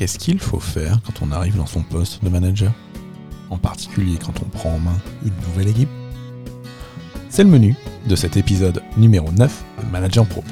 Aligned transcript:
Qu'est-ce 0.00 0.18
qu'il 0.18 0.38
faut 0.38 0.60
faire 0.60 0.98
quand 1.04 1.20
on 1.20 1.30
arrive 1.30 1.58
dans 1.58 1.66
son 1.66 1.82
poste 1.82 2.24
de 2.24 2.30
manager? 2.30 2.72
En 3.50 3.58
particulier 3.58 4.16
quand 4.16 4.32
on 4.42 4.48
prend 4.48 4.70
en 4.70 4.78
main 4.78 4.96
une 5.22 5.34
nouvelle 5.46 5.68
équipe 5.68 5.90
C'est 7.28 7.44
le 7.44 7.50
menu 7.50 7.76
de 8.08 8.16
cet 8.16 8.38
épisode 8.38 8.82
numéro 8.96 9.30
9 9.30 9.64
de 9.82 9.92
Manager 9.92 10.24
Pro. 10.24 10.42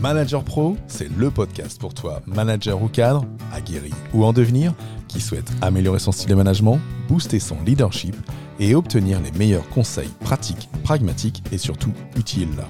Manager 0.00 0.42
Pro, 0.42 0.78
c'est 0.86 1.14
le 1.14 1.30
podcast 1.30 1.78
pour 1.78 1.92
toi, 1.92 2.22
manager 2.24 2.82
ou 2.82 2.88
cadre, 2.88 3.26
aguerri 3.52 3.92
ou 4.14 4.24
en 4.24 4.32
devenir, 4.32 4.72
qui 5.06 5.20
souhaite 5.20 5.52
améliorer 5.60 5.98
son 5.98 6.10
style 6.10 6.30
de 6.30 6.34
management, 6.34 6.80
booster 7.10 7.40
son 7.40 7.58
leadership 7.66 8.16
et 8.58 8.74
obtenir 8.74 9.20
les 9.20 9.32
meilleurs 9.32 9.68
conseils 9.68 10.14
pratiques, 10.20 10.70
pragmatiques 10.82 11.42
et 11.52 11.58
surtout 11.58 11.92
utiles. 12.16 12.64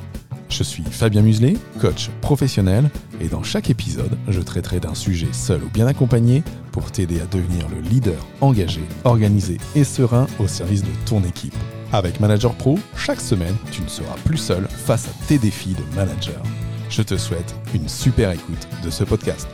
Je 0.49 0.63
suis 0.63 0.83
Fabien 0.83 1.23
Muselet, 1.23 1.55
coach 1.79 2.11
professionnel, 2.21 2.91
et 3.21 3.29
dans 3.29 3.43
chaque 3.43 3.71
épisode, 3.71 4.17
je 4.29 4.41
traiterai 4.41 4.81
d'un 4.81 4.95
sujet 4.95 5.29
seul 5.33 5.63
ou 5.63 5.69
bien 5.69 5.87
accompagné 5.87 6.43
pour 6.73 6.91
t'aider 6.91 7.21
à 7.21 7.27
devenir 7.27 7.69
le 7.69 7.81
leader 7.81 8.27
engagé, 8.41 8.81
organisé 9.05 9.59
et 9.75 9.85
serein 9.85 10.27
au 10.39 10.49
service 10.49 10.83
de 10.83 10.91
ton 11.05 11.23
équipe. 11.23 11.55
Avec 11.93 12.21
Manager 12.21 12.55
Pro, 12.55 12.79
chaque 12.97 13.21
semaine, 13.21 13.55
tu 13.71 13.83
ne 13.83 13.89
seras 13.89 14.15
plus 14.25 14.39
seul 14.39 14.67
face 14.69 15.09
à 15.09 15.27
tes 15.27 15.39
défis 15.39 15.75
de 15.75 15.97
manager. 15.97 16.43
Je 16.91 17.03
te 17.03 17.17
souhaite 17.17 17.55
une 17.75 17.89
super 17.89 18.31
écoute 18.31 18.69
de 18.83 18.91
ce 18.91 19.05
podcast. 19.05 19.47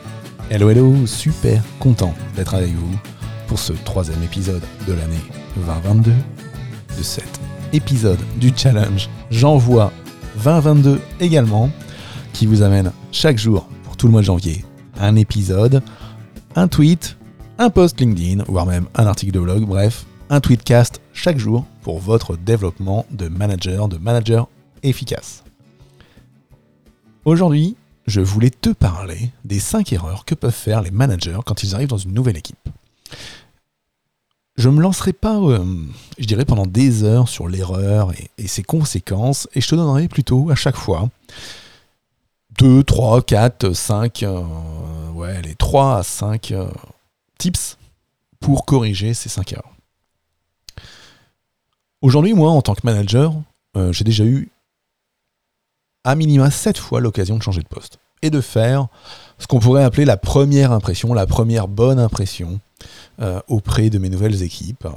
Hello 0.49 0.69
hello, 0.69 1.05
super 1.05 1.61
content 1.79 2.13
d'être 2.35 2.53
avec 2.55 2.73
vous 2.73 2.95
pour 3.47 3.59
ce 3.59 3.73
troisième 3.73 4.23
épisode 4.23 4.63
de 4.87 4.93
l'année 4.93 5.21
2022 5.55 6.11
de 6.97 7.03
cet 7.03 7.39
épisode 7.73 8.19
du 8.37 8.51
challenge 8.55 9.09
J'envoie 9.31 9.91
2022 10.43 10.99
également, 11.19 11.69
qui 12.33 12.45
vous 12.45 12.61
amène 12.61 12.91
chaque 13.11 13.37
jour 13.37 13.67
pour 13.83 13.97
tout 13.97 14.07
le 14.07 14.11
mois 14.11 14.21
de 14.21 14.25
janvier 14.25 14.65
un 14.99 15.15
épisode, 15.15 15.81
un 16.55 16.67
tweet, 16.67 17.17
un 17.57 17.69
post 17.69 17.99
LinkedIn, 17.99 18.43
voire 18.47 18.65
même 18.65 18.87
un 18.95 19.05
article 19.05 19.31
de 19.31 19.39
blog, 19.39 19.65
bref, 19.65 20.05
un 20.29 20.39
tweetcast 20.39 21.01
chaque 21.13 21.37
jour 21.37 21.65
pour 21.81 21.99
votre 21.99 22.37
développement 22.37 23.05
de 23.11 23.27
manager, 23.27 23.87
de 23.87 23.97
manager 23.97 24.47
efficace. 24.83 25.43
Aujourd'hui, 27.25 27.75
je 28.07 28.21
voulais 28.21 28.51
te 28.51 28.69
parler 28.69 29.31
des 29.45 29.59
5 29.59 29.91
erreurs 29.93 30.25
que 30.25 30.35
peuvent 30.35 30.51
faire 30.51 30.81
les 30.81 30.91
managers 30.91 31.39
quand 31.45 31.63
ils 31.63 31.73
arrivent 31.75 31.89
dans 31.89 31.97
une 31.97 32.13
nouvelle 32.13 32.37
équipe. 32.37 32.69
Je 34.57 34.69
me 34.69 34.81
lancerai 34.81 35.11
pas, 35.11 35.37
euh, 35.37 35.65
je 36.17 36.25
dirais, 36.25 36.45
pendant 36.45 36.65
des 36.65 37.03
heures 37.03 37.27
sur 37.27 37.47
l'erreur 37.47 38.13
et, 38.37 38.47
ses 38.47 38.63
conséquences, 38.63 39.49
et 39.53 39.59
je 39.59 39.67
te 39.67 39.75
donnerai 39.75 40.07
plutôt 40.07 40.49
à 40.49 40.55
chaque 40.55 40.77
fois 40.77 41.09
2, 42.59 42.83
3, 42.83 43.21
4, 43.21 43.73
5, 43.73 44.25
ouais, 45.13 45.41
les 45.41 45.55
3 45.55 45.97
à 45.97 46.03
5 46.03 46.51
euh, 46.51 46.69
tips 47.37 47.77
pour 48.39 48.65
corriger 48.65 49.13
ces 49.13 49.27
5 49.27 49.53
erreurs. 49.53 49.73
Aujourd'hui, 52.01 52.33
moi, 52.33 52.51
en 52.51 52.61
tant 52.61 52.75
que 52.75 52.81
manager, 52.85 53.33
euh, 53.75 53.91
j'ai 53.91 54.05
déjà 54.05 54.23
eu 54.23 54.49
à 56.05 56.15
minima 56.15 56.49
7 56.49 56.77
fois 56.77 57.01
l'occasion 57.01 57.37
de 57.37 57.43
changer 57.43 57.61
de 57.61 57.67
poste 57.67 57.99
et 58.21 58.29
de 58.29 58.41
faire 58.41 58.87
ce 59.39 59.47
qu'on 59.47 59.59
pourrait 59.59 59.83
appeler 59.83 60.05
la 60.05 60.17
première 60.17 60.71
impression, 60.71 61.13
la 61.13 61.27
première 61.27 61.67
bonne 61.67 61.99
impression 61.99 62.59
euh, 63.21 63.41
auprès 63.47 63.89
de 63.89 63.97
mes 63.97 64.09
nouvelles 64.09 64.43
équipes. 64.43 64.87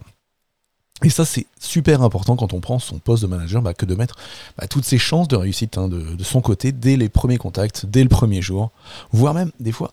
Et 1.04 1.10
ça, 1.10 1.24
c'est 1.24 1.46
super 1.60 2.02
important 2.02 2.34
quand 2.34 2.52
on 2.52 2.60
prend 2.60 2.78
son 2.80 2.98
poste 2.98 3.22
de 3.22 3.28
manager, 3.28 3.62
bah, 3.62 3.74
que 3.74 3.86
de 3.86 3.94
mettre 3.94 4.16
bah, 4.56 4.66
toutes 4.66 4.84
ses 4.84 4.98
chances 4.98 5.28
de 5.28 5.36
réussite 5.36 5.78
hein, 5.78 5.88
de, 5.88 6.24
son 6.24 6.40
côté 6.40 6.72
dès 6.72 6.96
les 6.96 7.08
premiers 7.08 7.38
contacts, 7.38 7.86
dès 7.86 8.02
le 8.02 8.08
premier 8.08 8.42
jour, 8.42 8.70
voire 9.12 9.34
même 9.34 9.52
des 9.60 9.72
fois 9.72 9.90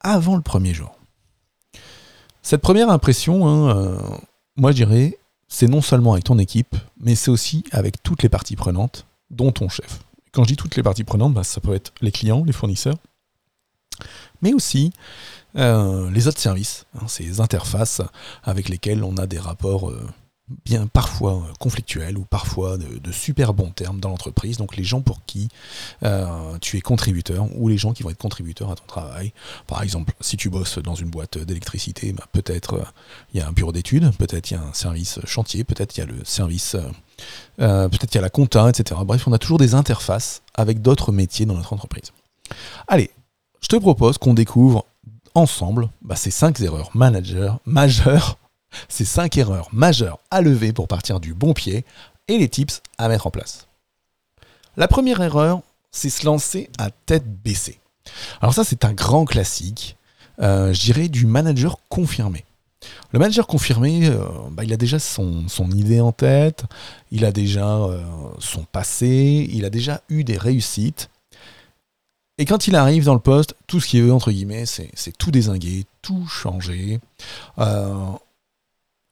avant 0.00 0.36
le 0.36 0.42
premier 0.42 0.74
jour. 0.74 0.94
Cette 2.42 2.60
première 2.60 2.90
impression, 2.90 3.46
hein, 3.48 3.76
euh, 3.76 3.98
moi 4.56 4.70
je 4.70 4.76
dirais, 4.76 5.18
c'est 5.48 5.68
non 5.68 5.80
seulement 5.80 6.12
avec 6.12 6.24
ton 6.24 6.38
équipe, 6.38 6.76
mais 7.00 7.14
c'est 7.14 7.30
aussi 7.30 7.64
avec 7.72 8.02
toutes 8.02 8.22
les 8.22 8.28
parties 8.28 8.56
prenantes, 8.56 9.06
dont 9.30 9.50
ton 9.52 9.68
chef. 9.68 10.00
Quand 10.32 10.44
je 10.44 10.48
dis 10.48 10.56
toutes 10.56 10.76
les 10.76 10.82
parties 10.82 11.04
prenantes, 11.04 11.34
bah, 11.34 11.44
ça 11.44 11.60
peut 11.60 11.74
être 11.74 11.92
les 12.00 12.10
clients, 12.10 12.42
les 12.44 12.52
fournisseurs, 12.52 12.96
mais 14.40 14.54
aussi 14.54 14.92
euh, 15.56 16.10
les 16.10 16.26
autres 16.26 16.40
services, 16.40 16.86
hein, 16.94 17.06
ces 17.06 17.40
interfaces 17.40 18.00
avec 18.42 18.68
lesquelles 18.68 19.04
on 19.04 19.16
a 19.18 19.26
des 19.26 19.38
rapports 19.38 19.90
euh, 19.90 20.08
bien 20.64 20.86
parfois 20.86 21.34
euh, 21.34 21.52
conflictuels 21.58 22.16
ou 22.18 22.24
parfois 22.24 22.78
de, 22.78 23.12
super 23.12 23.54
bons 23.54 23.70
termes 23.70 24.00
dans 24.00 24.08
l'entreprise. 24.08 24.56
Donc 24.56 24.76
les 24.76 24.84
gens 24.84 25.00
pour 25.00 25.24
qui 25.24 25.48
tu 26.60 26.76
es 26.76 26.80
contributeur 26.80 27.46
ou 27.56 27.68
les 27.68 27.78
gens 27.78 27.92
qui 27.92 28.02
vont 28.02 28.10
être 28.10 28.18
contributeurs 28.18 28.70
à 28.70 28.74
ton 28.74 28.84
travail. 28.86 29.32
Par 29.66 29.82
exemple, 29.82 30.14
si 30.20 30.36
tu 30.36 30.48
bosses 30.50 30.78
dans 30.78 30.94
une 30.94 31.10
boîte 31.10 31.38
d'électricité, 31.38 32.12
bah, 32.12 32.26
peut-être 32.32 32.84
il 33.32 33.40
y 33.40 33.42
a 33.42 33.48
un 33.48 33.52
bureau 33.52 33.72
d'études, 33.72 34.10
peut-être 34.16 34.50
il 34.50 34.54
y 34.54 34.56
a 34.56 34.62
un 34.62 34.72
service 34.72 35.20
chantier, 35.24 35.64
peut-être 35.64 35.96
il 35.96 36.00
y 36.00 36.02
a 36.02 36.06
le 36.06 36.24
service, 36.24 36.76
peut-être 37.56 38.14
il 38.14 38.16
y 38.16 38.18
a 38.18 38.22
la 38.22 38.30
compta, 38.30 38.68
etc. 38.68 39.00
Bref, 39.04 39.26
on 39.28 39.32
a 39.32 39.38
toujours 39.38 39.58
des 39.58 39.74
interfaces 39.74 40.42
avec 40.54 40.82
d'autres 40.82 41.12
métiers 41.12 41.46
dans 41.46 41.54
notre 41.54 41.72
entreprise. 41.72 42.12
Allez, 42.88 43.10
je 43.60 43.68
te 43.68 43.76
propose 43.76 44.18
qu'on 44.18 44.34
découvre 44.34 44.86
ensemble 45.34 45.88
bah, 46.02 46.16
ces 46.16 46.30
cinq 46.30 46.60
erreurs 46.60 46.90
majeures, 46.94 47.60
majeures, 47.64 48.38
ces 48.88 49.04
cinq 49.04 49.36
erreurs 49.36 49.68
majeures 49.72 50.18
à 50.30 50.40
lever 50.40 50.72
pour 50.72 50.88
partir 50.88 51.20
du 51.20 51.34
bon 51.34 51.54
pied 51.54 51.84
et 52.28 52.38
les 52.38 52.48
tips 52.48 52.82
à 52.98 53.08
mettre 53.08 53.26
en 53.26 53.30
place. 53.30 53.66
La 54.76 54.88
première 54.88 55.20
erreur, 55.20 55.60
c'est 55.90 56.10
se 56.10 56.24
lancer 56.24 56.70
à 56.78 56.90
tête 56.90 57.26
baissée. 57.44 57.78
Alors 58.40 58.54
ça, 58.54 58.64
c'est 58.64 58.84
un 58.84 58.92
grand 58.92 59.24
classique, 59.24 59.96
euh, 60.40 60.72
je 60.72 60.80
dirais, 60.80 61.08
du 61.08 61.26
manager 61.26 61.78
confirmé. 61.88 62.44
Le 63.12 63.18
manager 63.18 63.46
confirmé, 63.46 64.08
euh, 64.08 64.24
bah, 64.50 64.64
il 64.64 64.72
a 64.72 64.76
déjà 64.76 64.98
son, 64.98 65.46
idée 65.74 66.00
en 66.00 66.10
tête, 66.10 66.64
il 67.12 67.24
a 67.24 67.30
déjà 67.30 67.76
euh, 67.76 68.02
son 68.38 68.64
passé, 68.64 69.48
il 69.52 69.64
a 69.64 69.70
déjà 69.70 70.00
eu 70.08 70.24
des 70.24 70.36
réussites, 70.38 71.10
et 72.38 72.44
quand 72.44 72.66
il 72.66 72.74
arrive 72.74 73.04
dans 73.04 73.14
le 73.14 73.20
poste, 73.20 73.54
tout 73.66 73.78
ce 73.78 73.86
qu'il 73.86 74.02
veut, 74.02 74.12
entre 74.12 74.32
guillemets, 74.32 74.64
c'est 74.66 75.16
tout 75.16 75.30
désinguer, 75.30 75.84
tout 76.00 76.26
changer, 76.26 76.98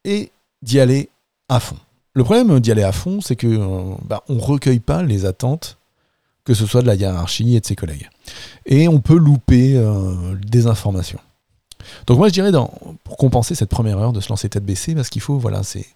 et 0.04 0.30
d'y 0.62 0.80
aller 0.80 1.08
à 1.48 1.60
fond. 1.60 1.76
Le 2.14 2.24
problème 2.24 2.60
d'y 2.60 2.70
aller 2.70 2.82
à 2.82 2.92
fond, 2.92 3.20
c'est 3.20 3.36
que 3.36 3.46
euh, 3.46 3.94
bah, 4.04 4.22
on 4.28 4.38
recueille 4.38 4.80
pas 4.80 5.02
les 5.02 5.26
attentes, 5.26 5.78
que 6.44 6.54
ce 6.54 6.66
soit 6.66 6.82
de 6.82 6.86
la 6.86 6.94
hiérarchie 6.94 7.56
et 7.56 7.60
de 7.60 7.66
ses 7.66 7.76
collègues. 7.76 8.08
Et 8.66 8.88
on 8.88 9.00
peut 9.00 9.16
louper 9.16 9.76
euh, 9.76 10.34
des 10.46 10.66
informations. 10.66 11.20
Donc 12.06 12.18
moi 12.18 12.28
je 12.28 12.32
dirais 12.32 12.52
pour 13.04 13.16
compenser 13.16 13.54
cette 13.54 13.70
première 13.70 13.98
heure 13.98 14.12
de 14.12 14.20
se 14.20 14.28
lancer 14.28 14.48
tête 14.48 14.64
baissée, 14.64 14.94
parce 14.94 15.08
qu'il 15.08 15.22
faut, 15.22 15.38
voilà, 15.38 15.62
c'est 15.62 15.86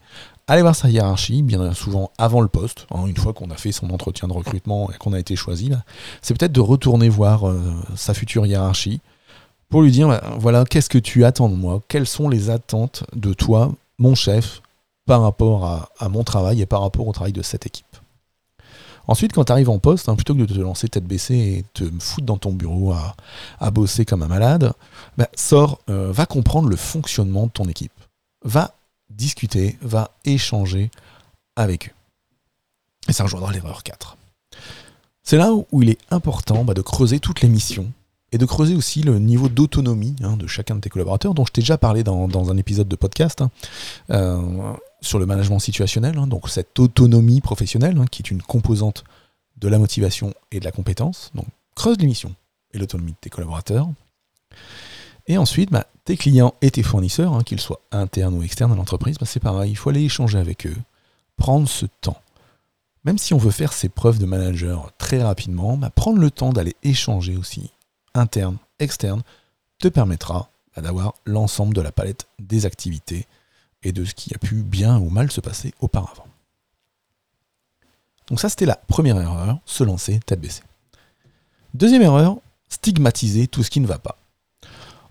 aller 0.47 0.63
voir 0.63 0.75
sa 0.75 0.89
hiérarchie, 0.89 1.43
bien 1.43 1.73
souvent 1.75 2.11
avant 2.19 2.41
le 2.41 2.49
poste, 2.49 2.87
hein, 2.91 3.07
une 3.07 3.17
fois 3.17 3.33
qu'on 3.33 3.51
a 3.51 3.57
fait 3.57 3.73
son 3.73 3.91
entretien 3.91 4.29
de 4.29 4.33
recrutement 4.33 4.91
et 4.91 4.97
qu'on 4.97 5.13
a 5.13 5.19
été 5.19 5.37
choisi, 5.37 5.71
c'est 6.23 6.37
peut-être 6.37 6.53
de 6.53 6.61
retourner 6.61 7.09
voir 7.09 7.49
euh, 7.49 7.61
sa 7.97 8.15
future 8.15 8.47
hiérarchie 8.47 9.01
pour 9.69 9.83
lui 9.83 9.91
dire, 9.91 10.09
bah, 10.09 10.23
voilà, 10.39 10.65
qu'est-ce 10.65 10.89
que 10.89 10.99
tu 10.99 11.25
attends 11.25 11.49
de 11.49 11.57
moi? 11.57 11.83
Quelles 11.89 12.07
sont 12.07 12.29
les 12.29 12.51
attentes 12.51 13.05
de 13.15 13.33
toi, 13.33 13.73
mon 13.99 14.15
chef, 14.15 14.61
par 15.07 15.23
rapport 15.23 15.65
à, 15.99 16.09
mon 16.09 16.25
travail 16.25 16.63
et 16.63 16.67
par 16.67 16.81
rapport 16.81 17.07
au 17.07 17.13
travail 17.13 17.33
de 17.33 17.43
cette 17.43 17.67
équipe 17.67 17.87
Ensuite, 19.07 19.35
quand 19.35 19.45
tu 19.45 19.53
arrives 19.53 19.69
en 19.69 19.79
poste, 19.79 20.09
hein, 20.09 20.17
plutôt 20.17 20.35
que 20.35 20.41
de 20.41 20.55
te 20.55 20.59
lancer 20.59 20.89
tête 20.89 21.05
baissée 21.05 21.59
et 21.59 21.65
te 21.75 21.85
foutre 22.01 22.25
dans 22.25 22.39
ton 22.39 22.53
bureau 22.53 22.95
à, 23.61 23.71
bosser 23.71 24.07
comme 24.07 24.23
un 24.23 24.29
malade, 24.29 24.73
bah, 25.19 25.29
euh, 25.91 26.11
va 26.11 26.25
comprendre 26.25 26.71
le 26.71 26.77
fonctionnement 26.77 27.47
de 27.47 27.51
ton 27.51 27.69
équipe. 27.69 27.93
Va 28.47 28.73
discuter, 29.11 29.77
va 29.83 30.11
échanger 30.25 30.91
avec 31.55 31.89
eux. 31.89 31.93
Et 33.09 33.13
ça 33.13 33.25
rejoindra 33.25 33.53
l'erreur 33.53 33.83
4. 33.83 34.17
C'est 35.23 35.37
là 35.37 35.53
où 35.53 35.83
il 35.83 35.91
est 35.91 36.01
important 36.11 36.65
bah, 36.65 36.73
de 36.73 36.81
creuser 36.81 37.21
toutes 37.21 37.43
les 37.43 37.51
missions 37.51 37.93
et 38.35 38.39
de 38.39 38.47
creuser 38.47 38.75
aussi 38.75 39.01
le 39.01 39.21
niveau 39.21 39.49
d'autonomie 39.49 40.17
hein, 40.21 40.37
de 40.37 40.49
chacun 40.49 40.75
de 40.75 40.81
tes 40.81 40.91
collaborateurs, 40.91 41.35
dont 41.35 41.47
je 41.47 41.53
t'ai 41.53 41.61
déjà 41.61 41.79
parlé 41.79 42.03
dans, 42.03 42.51
un 42.51 42.57
épisode 42.57 42.89
de 42.89 42.97
podcast 42.97 43.43
hein, 43.43 43.51
euh, 44.11 44.73
sur 45.01 45.21
le 45.21 45.27
management 45.27 45.61
situationnel, 45.61 46.19
hein, 46.19 46.27
donc 46.27 46.49
cette 46.49 46.77
autonomie 46.81 47.41
professionnelle 47.41 47.97
qui 48.11 48.23
est 48.23 48.31
une 48.33 48.43
composante 48.43 49.05
de 49.59 49.69
la 49.69 49.79
motivation 49.79 50.35
et 50.51 50.59
de 50.59 50.65
la 50.65 50.73
compétence. 50.73 51.31
Donc 51.37 51.47
creuse 51.77 51.97
les 51.99 52.09
missions 52.09 52.35
et 52.73 52.79
l'autonomie 52.79 53.13
de 53.13 53.17
tes 53.21 53.31
collaborateurs. 53.31 53.89
Et 55.29 55.39
ensuite, 55.39 55.71
bah, 55.71 55.87
tes 56.05 56.17
clients 56.17 56.55
et 56.61 56.73
tes 56.73 56.83
fournisseurs, 56.83 57.45
qu'ils 57.45 57.61
soient 57.61 57.83
internes 57.93 58.35
ou 58.35 58.43
externes 58.43 58.73
à 58.73 58.77
l'entreprise, 58.77 59.17
bah, 59.17 59.27
c'est 59.27 59.39
pareil, 59.39 59.71
il 59.71 59.77
faut 59.77 59.91
aller 59.91 60.03
échanger 60.03 60.39
avec 60.39 60.67
eux, 60.67 60.77
prendre 61.37 61.69
ce 61.69 61.87
temps. 62.01 62.21
Même 63.05 63.19
si 63.19 63.33
on 63.33 63.39
veut 63.39 63.53
faire 63.53 63.73
ses 63.73 63.89
preuves 63.89 64.19
de 64.19 64.27
manager 64.27 64.91
très 64.99 65.23
rapidement, 65.23 65.77
bah, 65.77 65.91
prendre 65.91 66.19
le 66.19 66.33
temps 66.33 66.53
d'aller 66.53 66.75
échanger 66.83 67.37
aussi, 67.37 67.71
interne, 68.15 68.57
externe, 68.79 69.23
te 69.79 69.89
permettra 69.89 70.49
d'avoir 70.77 71.15
l'ensemble 71.25 71.75
de 71.75 71.81
la 71.81 71.93
palette 71.93 72.27
des 72.39 72.67
activités 72.67 73.27
et 73.83 73.93
de 73.93 74.05
ce 74.05 74.15
qui 74.15 74.35
a 74.35 74.39
pu 74.39 74.63
bien 74.63 74.99
ou 74.99 75.11
mal 75.11 75.31
se 75.31 75.41
passer 75.41 75.75
auparavant. 75.81 76.27
Donc 78.29 78.41
ça, 78.41 78.49
c'était 78.49 78.67
la 78.67 78.77
première 78.77 79.21
erreur, 79.21 79.59
se 79.67 79.85
lancer 79.85 80.21
tête 80.25 80.41
baissée. 80.41 80.63
Deuxième 81.75 82.03
erreur, 82.03 82.39
stigmatiser 82.69 83.47
tout 83.47 83.63
ce 83.63 83.71
qui 83.71 83.81
ne 83.81 83.87
va 83.87 83.99
pas. 83.99 84.17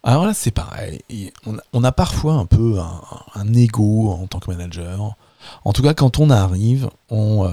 Alors 0.01 0.25
là, 0.25 0.33
c'est 0.33 0.51
pareil. 0.51 1.01
On 1.71 1.83
a, 1.83 1.91
parfois 1.91 2.33
un 2.33 2.45
peu 2.45 2.77
un, 2.79 3.53
ego 3.53 4.09
en 4.11 4.27
tant 4.27 4.39
que 4.39 4.51
manager. 4.51 5.15
En 5.63 5.71
tout 5.71 5.81
cas, 5.81 5.93
quand 5.93 6.19
on 6.19 6.29
arrive, 6.29 6.89
euh, 7.11 7.51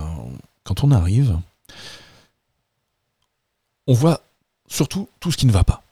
quand 0.65 0.83
on 0.83 0.91
arrive, 0.91 1.39
on 3.87 3.95
voit 3.95 4.23
surtout 4.71 5.09
tout 5.21 5.31
ce 5.31 5.37
qui 5.37 5.47
ne 5.47 5.53
va 5.53 5.65
pas. 5.65 5.83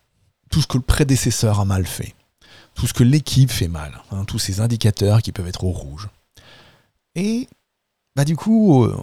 Tout 0.51 0.63
ce 0.63 0.67
que 0.67 0.79
le 0.79 0.83
prédécesseur 0.83 1.61
a 1.61 1.67
mal 1.67 1.87
fait. 1.87 2.15
Tout 2.75 2.87
ce 2.87 2.95
que 2.95 3.05
l'équipe 3.05 3.51
fait 3.51 3.69
mal. 3.69 4.01
Hein, 4.11 4.25
tous 4.25 4.39
ces 4.39 4.61
indicateurs 4.61 5.21
qui 5.21 5.33
peuvent 5.33 5.49
être 5.49 5.65
au 5.65 5.73
rouge. 5.73 6.09
Et 7.15 7.49
bah, 8.17 8.25
du 8.25 8.37
coup, 8.37 8.85
euh, 8.85 8.97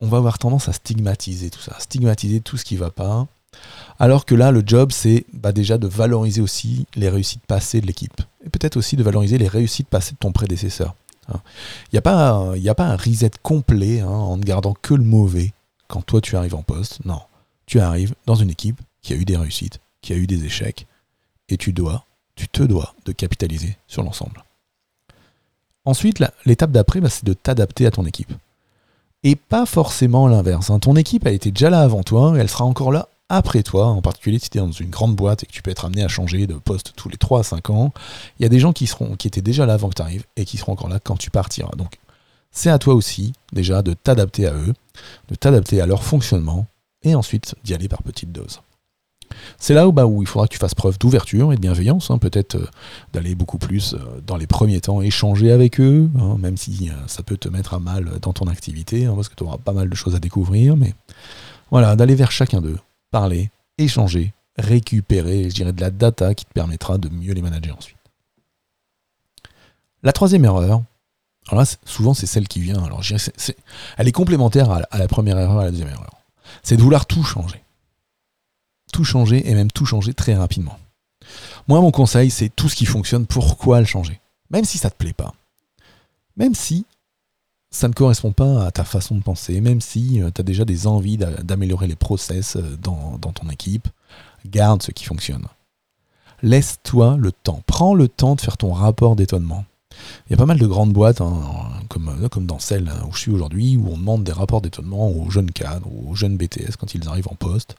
on 0.00 0.08
va 0.08 0.18
avoir 0.18 0.38
tendance 0.38 0.68
à 0.68 0.72
stigmatiser 0.72 1.48
tout 1.48 1.60
ça, 1.60 1.78
stigmatiser 1.78 2.40
tout 2.40 2.56
ce 2.56 2.64
qui 2.64 2.74
ne 2.74 2.80
va 2.80 2.90
pas. 2.90 3.26
Alors 3.98 4.26
que 4.26 4.34
là, 4.34 4.50
le 4.50 4.62
job, 4.66 4.92
c'est 4.92 5.24
bah, 5.32 5.52
déjà 5.52 5.78
de 5.78 5.86
valoriser 5.86 6.42
aussi 6.42 6.86
les 6.94 7.08
réussites 7.08 7.46
passées 7.46 7.80
de 7.80 7.86
l'équipe. 7.86 8.20
Et 8.44 8.50
peut-être 8.50 8.76
aussi 8.76 8.96
de 8.96 9.02
valoriser 9.02 9.38
les 9.38 9.48
réussites 9.48 9.88
passées 9.88 10.12
de 10.12 10.18
ton 10.18 10.32
prédécesseur. 10.32 10.94
Il 11.28 11.34
hein. 11.34 11.42
n'y 11.92 11.98
a, 11.98 12.02
pas 12.02 12.52
a 12.52 12.74
pas 12.74 12.86
un 12.86 12.96
reset 12.96 13.30
complet 13.42 14.00
hein, 14.00 14.08
en 14.08 14.36
ne 14.36 14.42
gardant 14.42 14.74
que 14.74 14.94
le 14.94 15.02
mauvais 15.02 15.52
quand 15.88 16.02
toi 16.02 16.20
tu 16.20 16.36
arrives 16.36 16.54
en 16.54 16.62
poste. 16.62 17.04
Non. 17.04 17.20
Tu 17.66 17.80
arrives 17.80 18.14
dans 18.26 18.34
une 18.34 18.50
équipe 18.50 18.80
qui 19.02 19.12
a 19.12 19.16
eu 19.16 19.24
des 19.24 19.36
réussites, 19.36 19.80
qui 20.02 20.12
a 20.12 20.16
eu 20.16 20.26
des 20.26 20.44
échecs, 20.44 20.86
et 21.48 21.56
tu 21.56 21.72
dois, 21.72 22.04
tu 22.34 22.48
te 22.48 22.62
dois 22.62 22.94
de 23.04 23.12
capitaliser 23.12 23.76
sur 23.86 24.02
l'ensemble. 24.02 24.42
Ensuite, 25.84 26.22
l'étape 26.44 26.72
d'après, 26.72 27.00
bah, 27.00 27.10
c'est 27.10 27.24
de 27.24 27.32
t'adapter 27.32 27.86
à 27.86 27.90
ton 27.90 28.04
équipe 28.06 28.32
et 29.26 29.34
pas 29.34 29.66
forcément 29.66 30.28
l'inverse. 30.28 30.70
Hein. 30.70 30.78
Ton 30.78 30.94
équipe 30.94 31.26
a 31.26 31.32
été 31.32 31.50
déjà 31.50 31.68
là 31.68 31.80
avant 31.80 32.04
toi 32.04 32.34
et 32.36 32.38
elle 32.38 32.48
sera 32.48 32.64
encore 32.64 32.92
là 32.92 33.08
après 33.28 33.64
toi, 33.64 33.86
en 33.86 34.00
particulier 34.00 34.38
si 34.38 34.50
tu 34.50 34.58
es 34.58 34.60
dans 34.60 34.70
une 34.70 34.88
grande 34.88 35.16
boîte 35.16 35.42
et 35.42 35.46
que 35.46 35.52
tu 35.52 35.62
peux 35.62 35.72
être 35.72 35.84
amené 35.84 36.04
à 36.04 36.08
changer 36.08 36.46
de 36.46 36.54
poste 36.54 36.92
tous 36.94 37.08
les 37.08 37.16
3 37.16 37.40
à 37.40 37.42
5 37.42 37.70
ans, 37.70 37.92
il 38.38 38.44
y 38.44 38.46
a 38.46 38.48
des 38.48 38.60
gens 38.60 38.72
qui, 38.72 38.86
seront, 38.86 39.16
qui 39.16 39.26
étaient 39.26 39.42
déjà 39.42 39.66
là 39.66 39.74
avant 39.74 39.88
que 39.88 39.94
tu 39.94 40.02
arrives 40.02 40.24
et 40.36 40.44
qui 40.44 40.58
seront 40.58 40.72
encore 40.72 40.88
là 40.88 41.00
quand 41.00 41.16
tu 41.16 41.30
partiras. 41.30 41.74
Donc 41.76 41.98
c'est 42.52 42.70
à 42.70 42.78
toi 42.78 42.94
aussi 42.94 43.32
déjà 43.52 43.82
de 43.82 43.94
t'adapter 43.94 44.46
à 44.46 44.52
eux, 44.52 44.74
de 45.28 45.34
t'adapter 45.34 45.80
à 45.80 45.86
leur 45.86 46.04
fonctionnement 46.04 46.66
et 47.06 47.14
ensuite 47.14 47.54
d'y 47.64 47.72
aller 47.72 47.88
par 47.88 48.02
petites 48.02 48.32
doses. 48.32 48.60
C'est 49.58 49.74
là 49.74 49.88
où, 49.88 49.92
bah, 49.92 50.06
où 50.06 50.22
il 50.22 50.28
faudra 50.28 50.46
que 50.46 50.52
tu 50.52 50.58
fasses 50.58 50.74
preuve 50.74 50.98
d'ouverture 50.98 51.52
et 51.52 51.56
de 51.56 51.60
bienveillance, 51.60 52.10
hein, 52.10 52.18
peut-être 52.18 52.56
euh, 52.56 52.66
d'aller 53.12 53.34
beaucoup 53.34 53.58
plus 53.58 53.94
euh, 53.94 54.20
dans 54.26 54.36
les 54.36 54.46
premiers 54.46 54.80
temps 54.80 55.00
échanger 55.02 55.50
avec 55.50 55.80
eux, 55.80 56.08
hein, 56.18 56.36
même 56.38 56.56
si 56.56 56.90
euh, 56.90 56.92
ça 57.06 57.22
peut 57.22 57.36
te 57.36 57.48
mettre 57.48 57.74
à 57.74 57.78
mal 57.78 58.18
dans 58.20 58.32
ton 58.32 58.46
activité, 58.46 59.06
hein, 59.06 59.12
parce 59.14 59.28
que 59.28 59.34
tu 59.34 59.44
auras 59.44 59.58
pas 59.58 59.72
mal 59.72 59.88
de 59.88 59.94
choses 59.94 60.14
à 60.14 60.18
découvrir, 60.18 60.76
mais 60.76 60.94
voilà, 61.70 61.96
d'aller 61.96 62.14
vers 62.14 62.30
chacun 62.30 62.60
d'eux, 62.60 62.78
parler, 63.10 63.50
échanger, 63.78 64.32
récupérer, 64.58 65.50
je 65.50 65.54
dirais, 65.54 65.72
de 65.72 65.80
la 65.80 65.90
data 65.90 66.34
qui 66.34 66.44
te 66.44 66.52
permettra 66.52 66.98
de 66.98 67.08
mieux 67.08 67.32
les 67.32 67.42
manager 67.42 67.76
ensuite. 67.76 67.96
La 70.02 70.12
troisième 70.12 70.44
erreur, 70.44 70.82
alors 71.48 71.62
là, 71.62 71.76
souvent 71.84 72.14
c'est 72.14 72.26
celle 72.26 72.48
qui 72.48 72.60
vient, 72.60 72.82
alors 72.82 73.02
elle 73.96 74.08
est 74.08 74.12
complémentaire 74.12 74.70
à 74.70 74.98
la 74.98 75.08
première 75.08 75.38
erreur 75.38 75.58
à 75.58 75.64
la 75.64 75.70
deuxième 75.70 75.88
erreur, 75.88 76.10
c'est 76.62 76.76
de 76.76 76.82
vouloir 76.82 77.06
tout 77.06 77.22
changer 77.22 77.62
tout 78.92 79.04
changer 79.04 79.48
et 79.48 79.54
même 79.54 79.70
tout 79.70 79.84
changer 79.84 80.14
très 80.14 80.34
rapidement. 80.34 80.78
Moi, 81.68 81.80
mon 81.80 81.90
conseil, 81.90 82.30
c'est 82.30 82.48
tout 82.48 82.68
ce 82.68 82.76
qui 82.76 82.86
fonctionne, 82.86 83.26
pourquoi 83.26 83.80
le 83.80 83.86
changer? 83.86 84.20
Même 84.50 84.64
si 84.64 84.78
ça 84.78 84.88
ne 84.88 84.92
te 84.92 84.96
plaît 84.96 85.12
pas. 85.12 85.34
Même 86.36 86.54
si 86.54 86.86
ça 87.70 87.88
ne 87.88 87.92
correspond 87.92 88.32
pas 88.32 88.66
à 88.66 88.70
ta 88.70 88.84
façon 88.84 89.16
de 89.16 89.22
penser, 89.22 89.60
même 89.60 89.80
si 89.80 90.22
euh, 90.22 90.30
tu 90.34 90.40
as 90.40 90.44
déjà 90.44 90.64
des 90.64 90.86
envies 90.86 91.18
d'améliorer 91.18 91.88
les 91.88 91.96
process 91.96 92.56
euh, 92.56 92.76
dans, 92.80 93.18
dans 93.18 93.32
ton 93.32 93.50
équipe, 93.50 93.88
garde 94.46 94.82
ce 94.82 94.92
qui 94.92 95.04
fonctionne. 95.04 95.46
Laisse-toi 96.42 97.16
le 97.18 97.32
temps. 97.32 97.62
Prends 97.66 97.94
le 97.94 98.08
temps 98.08 98.34
de 98.34 98.40
faire 98.40 98.56
ton 98.56 98.72
rapport 98.72 99.16
d'étonnement. 99.16 99.64
Il 100.28 100.32
y 100.32 100.34
a 100.34 100.36
pas 100.36 100.46
mal 100.46 100.58
de 100.58 100.66
grandes 100.66 100.92
boîtes, 100.92 101.20
hein, 101.20 101.34
comme, 101.88 102.08
euh, 102.08 102.28
comme 102.28 102.46
dans 102.46 102.58
celle 102.58 102.90
où 103.08 103.12
je 103.12 103.18
suis 103.18 103.30
aujourd'hui, 103.30 103.76
où 103.76 103.88
on 103.92 103.96
demande 103.96 104.24
des 104.24 104.32
rapports 104.32 104.60
d'étonnement 104.60 105.10
aux 105.10 105.30
jeunes 105.30 105.50
cadres, 105.50 105.88
aux 106.06 106.14
jeunes 106.14 106.36
BTS 106.36 106.76
quand 106.78 106.94
ils 106.94 107.06
arrivent 107.08 107.28
en 107.30 107.34
poste, 107.34 107.76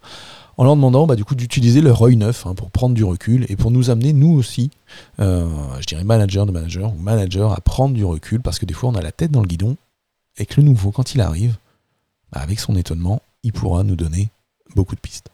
en 0.58 0.64
leur 0.64 0.76
demandant 0.76 1.06
bah, 1.08 1.16
du 1.16 1.24
coup 1.24 1.36
d'utiliser 1.36 1.82
leur 1.82 2.02
œil 2.02 2.16
neuf 2.16 2.46
hein, 2.46 2.56
pour 2.56 2.72
prendre 2.72 2.96
du 2.96 3.04
recul 3.04 3.46
et 3.50 3.56
pour 3.56 3.72
nous 3.72 3.90
amener 3.90 4.14
nous 4.14 4.32
aussi, 4.32 4.72
euh, 5.20 5.48
je 5.80 5.86
dirais 5.86 6.04
manager 6.04 6.46
de 6.46 6.52
manager 6.52 6.94
ou 6.94 6.98
manager 6.98 7.54
à 7.54 7.62
prendre 7.62 7.94
du 7.94 8.04
recul 8.04 8.42
parce 8.42 8.60
que 8.60 8.66
des 8.66 8.74
fois 8.74 8.90
on 8.90 8.96
a 8.96 9.02
la 9.02 9.12
tête 9.12 9.32
dans 9.32 9.42
le 9.42 9.48
guidon 9.48 9.78
et 10.38 10.46
que 10.46 10.60
le 10.60 10.64
nouveau 10.64 10.92
quand 10.92 11.14
il 11.14 11.22
arrive, 11.22 11.58
bah, 12.32 12.42
avec 12.42 12.60
son 12.60 12.76
étonnement, 12.76 13.22
il 13.44 13.54
pourra 13.54 13.84
nous 13.84 13.96
donner 13.96 14.30
beaucoup 14.76 14.96
de 14.96 15.00
pistes. 15.00 15.30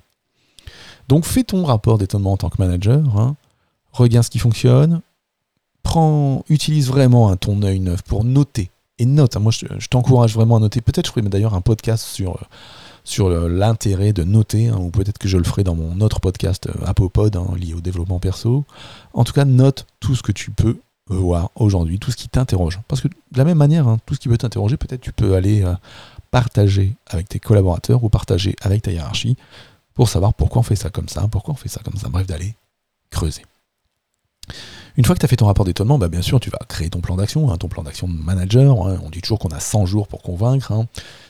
Donc 1.08 1.26
fais 1.26 1.44
ton 1.44 1.66
rapport 1.66 1.98
d'étonnement 1.98 2.34
en 2.34 2.38
tant 2.38 2.50
que 2.50 2.62
manager, 2.62 3.02
hein. 3.18 3.36
regarde 3.92 4.26
ce 4.26 4.30
qui 4.30 4.40
fonctionne, 4.40 5.02
prends, 5.84 6.44
utilise 6.50 6.88
vraiment 6.88 7.36
ton 7.36 7.62
œil 7.62 7.80
neuf 7.80 8.02
pour 8.02 8.24
noter 8.24 8.70
et 9.00 9.06
note. 9.06 9.36
Hein. 9.36 9.40
moi 9.40 9.52
je, 9.52 9.88
t'encourage 9.88 10.34
vraiment 10.34 10.58
à 10.58 10.60
noter. 10.60 10.82
Peut-être 10.82 11.08
je 11.08 11.12
ferai 11.12 11.22
d'ailleurs 11.22 11.54
un 11.54 11.62
podcast 11.62 12.06
sur 12.06 12.36
euh, 12.36 12.46
sur 13.04 13.30
l'intérêt 13.30 14.14
de 14.14 14.24
noter, 14.24 14.70
hein, 14.70 14.78
ou 14.80 14.90
peut-être 14.90 15.18
que 15.18 15.28
je 15.28 15.38
le 15.38 15.44
ferai 15.44 15.64
dans 15.64 15.76
mon 15.76 16.00
autre 16.00 16.22
podcast 16.22 16.68
euh, 16.68 16.86
Apopod 16.86 17.36
hein, 17.36 17.48
lié 17.58 17.74
au 17.74 17.82
développement 17.82 18.20
perso. 18.20 18.64
En 19.14 19.24
tout 19.26 19.34
cas, 19.34 19.46
note 19.46 19.86
tout 20.00 20.16
ce 20.16 20.24
que 20.24 20.32
tu 20.32 20.52
peux 20.52 20.78
voir 21.10 21.52
aujourd'hui, 21.56 22.00
tout 22.00 22.12
ce 22.12 22.16
qui 22.16 22.30
t'interroge. 22.30 22.80
Parce 22.88 23.02
que 23.02 23.08
de 23.10 23.38
la 23.38 23.44
même 23.44 23.58
manière, 23.58 23.98
tout 24.06 24.16
ce 24.16 24.20
qui 24.20 24.30
peut 24.30 24.38
t'interroger, 24.38 24.78
peut-être 24.78 25.02
tu 25.02 25.12
peux 25.12 25.36
aller 25.36 25.64
euh, 25.64 25.74
partager 26.32 26.96
avec 27.08 27.28
tes 27.28 27.40
collaborateurs 27.40 28.04
ou 28.04 28.10
partager 28.10 28.56
avec 28.62 28.84
ta 28.84 28.92
hiérarchie 28.92 29.36
pour 29.94 30.10
savoir 30.10 30.34
pourquoi 30.34 30.62
on 30.62 30.64
fait 30.64 30.76
ça 30.76 30.90
comme 30.90 31.10
ça, 31.10 31.28
pourquoi 31.28 31.54
on 31.54 31.58
fait 31.58 31.70
ça 31.70 31.82
comme 31.84 31.98
ça. 31.98 32.10
Bref, 32.10 32.26
d'aller 32.26 32.56
creuser. 33.10 33.44
Une 34.96 35.06
fois 35.06 35.16
que 35.16 35.20
tu 35.20 35.26
as 35.26 35.28
fait 35.28 35.38
ton 35.38 35.48
rapport 35.48 35.66
d'étonnement, 35.66 35.98
bah 35.98 36.08
bien 36.08 36.22
sûr, 36.22 36.40
tu 36.40 36.52
vas 36.52 36.60
créer 36.68 36.90
ton 36.90 37.02
plan 37.02 37.16
d'action, 37.16 37.56
ton 37.58 37.68
plan 37.68 37.84
d'action 37.84 38.08
de 38.08 38.14
manager. 38.14 38.78
on 38.78 39.10
dit 39.10 39.22
toujours 39.22 39.40
qu'on 39.40 39.50
a 39.50 39.60
100 39.60 39.86
jours 39.88 40.08
pour 40.08 40.22
convaincre. 40.22 40.86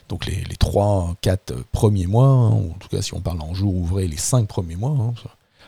Donc 0.09 0.25
les, 0.25 0.43
les 0.43 0.55
3, 0.55 1.15
4 1.21 1.63
premiers 1.71 2.07
mois, 2.07 2.27
hein, 2.27 2.49
en 2.49 2.77
tout 2.79 2.89
cas 2.89 3.01
si 3.01 3.13
on 3.13 3.21
parle 3.21 3.41
en 3.41 3.53
jours 3.53 3.75
ouvrés, 3.75 4.07
les 4.07 4.17
5 4.17 4.47
premiers 4.47 4.75
mois, 4.75 4.91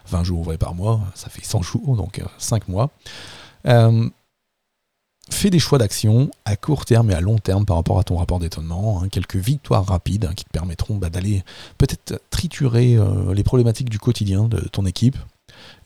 20 0.07 0.19
hein, 0.19 0.23
jours 0.23 0.39
ouvrés 0.39 0.57
par 0.57 0.75
mois, 0.75 1.01
ça 1.15 1.29
fait 1.29 1.43
100 1.43 1.61
jours, 1.61 1.95
donc 1.95 2.21
5 2.37 2.63
euh, 2.63 2.71
mois. 2.71 2.89
Euh, 3.67 4.09
fais 5.31 5.49
des 5.49 5.59
choix 5.59 5.77
d'action 5.77 6.29
à 6.43 6.55
court 6.57 6.85
terme 6.85 7.11
et 7.11 7.13
à 7.13 7.21
long 7.21 7.37
terme 7.37 7.65
par 7.65 7.77
rapport 7.77 7.97
à 7.97 8.03
ton 8.03 8.17
rapport 8.17 8.39
d'étonnement, 8.39 9.01
hein, 9.01 9.09
quelques 9.09 9.37
victoires 9.37 9.85
rapides 9.85 10.33
qui 10.35 10.43
te 10.43 10.49
permettront 10.49 10.97
bah, 10.97 11.09
d'aller 11.09 11.43
peut-être 11.77 12.21
triturer 12.29 12.95
euh, 12.95 13.33
les 13.33 13.43
problématiques 13.43 13.89
du 13.89 13.99
quotidien 13.99 14.43
de 14.43 14.59
ton 14.59 14.85
équipe, 14.85 15.17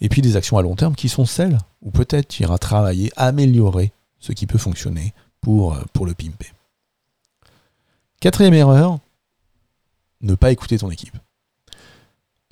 et 0.02 0.10
puis 0.10 0.22
des 0.22 0.36
actions 0.36 0.58
à 0.58 0.62
long 0.62 0.76
terme 0.76 0.96
qui 0.96 1.10
sont 1.10 1.26
celles 1.26 1.58
où 1.82 1.92
peut-être 1.92 2.28
tu 2.28 2.44
iras 2.44 2.58
travailler, 2.58 3.12
améliorer 3.16 3.92
ce 4.20 4.32
qui 4.32 4.48
peut 4.48 4.58
fonctionner 4.58 5.14
pour, 5.42 5.78
pour 5.94 6.06
le 6.06 6.14
pimper. 6.14 6.54
Quatrième 8.20 8.54
erreur, 8.54 9.00
ne 10.22 10.36
pas 10.36 10.52
écouter 10.52 10.78
ton 10.78 10.92
équipe. 10.92 11.18